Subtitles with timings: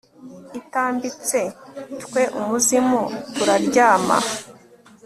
[0.59, 1.41] itambitse
[2.03, 3.01] twe umuzimu
[3.35, 4.17] turaryama